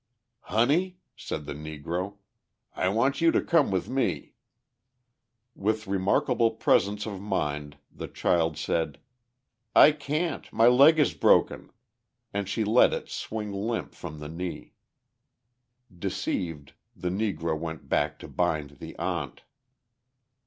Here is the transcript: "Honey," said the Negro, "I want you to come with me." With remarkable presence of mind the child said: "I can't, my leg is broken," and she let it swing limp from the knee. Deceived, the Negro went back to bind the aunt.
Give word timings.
"Honey," 0.45 0.97
said 1.15 1.45
the 1.45 1.53
Negro, 1.53 2.15
"I 2.75 2.89
want 2.89 3.21
you 3.21 3.29
to 3.33 3.39
come 3.39 3.69
with 3.69 3.87
me." 3.87 4.33
With 5.53 5.85
remarkable 5.85 6.49
presence 6.49 7.05
of 7.05 7.21
mind 7.21 7.77
the 7.93 8.07
child 8.07 8.57
said: 8.57 8.97
"I 9.75 9.91
can't, 9.91 10.51
my 10.51 10.65
leg 10.65 10.97
is 10.97 11.13
broken," 11.13 11.69
and 12.33 12.49
she 12.49 12.63
let 12.63 12.93
it 12.95 13.09
swing 13.09 13.53
limp 13.53 13.93
from 13.93 14.17
the 14.17 14.27
knee. 14.27 14.73
Deceived, 15.95 16.73
the 16.95 17.09
Negro 17.09 17.55
went 17.55 17.87
back 17.87 18.17
to 18.21 18.27
bind 18.27 18.77
the 18.79 18.97
aunt. 18.97 19.43